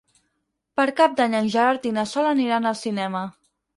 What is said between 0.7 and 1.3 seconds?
Per Cap